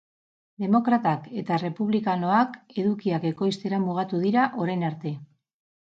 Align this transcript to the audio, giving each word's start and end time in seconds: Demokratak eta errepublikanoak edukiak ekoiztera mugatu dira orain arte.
Demokratak 0.61 1.27
eta 1.41 1.57
errepublikanoak 1.59 2.57
edukiak 2.85 3.29
ekoiztera 3.33 3.81
mugatu 3.87 4.23
dira 4.25 4.51
orain 4.65 4.87
arte. 4.89 5.13